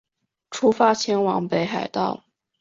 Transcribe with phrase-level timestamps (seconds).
[0.49, 2.23] 出发前往北海道